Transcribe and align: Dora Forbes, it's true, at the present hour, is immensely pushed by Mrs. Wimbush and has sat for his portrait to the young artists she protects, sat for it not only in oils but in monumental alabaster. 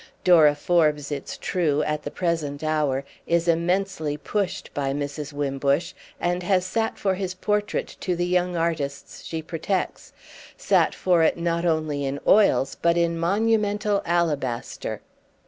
Dora 0.23 0.55
Forbes, 0.55 1.11
it's 1.11 1.37
true, 1.37 1.83
at 1.83 2.01
the 2.01 2.09
present 2.09 2.63
hour, 2.63 3.05
is 3.27 3.47
immensely 3.47 4.17
pushed 4.17 4.73
by 4.73 4.93
Mrs. 4.93 5.31
Wimbush 5.31 5.93
and 6.19 6.41
has 6.41 6.65
sat 6.65 6.97
for 6.97 7.13
his 7.13 7.35
portrait 7.35 7.97
to 7.99 8.15
the 8.15 8.25
young 8.25 8.57
artists 8.57 9.23
she 9.23 9.43
protects, 9.43 10.11
sat 10.57 10.95
for 10.95 11.21
it 11.21 11.37
not 11.37 11.65
only 11.65 12.03
in 12.03 12.19
oils 12.25 12.75
but 12.81 12.97
in 12.97 13.19
monumental 13.19 14.01
alabaster. 14.03 15.01